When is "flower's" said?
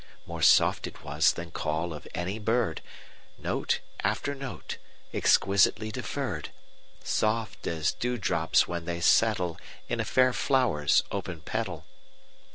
10.33-11.03